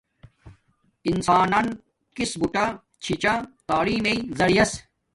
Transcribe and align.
انسانن 1.09 1.65
کس 2.15 2.31
بوٹا 2.39 2.65
چھی 3.03 3.13
چھا 3.21 3.33
تعلیم 3.67 3.99
میݵ 4.03 4.19
زریعس 4.37 4.71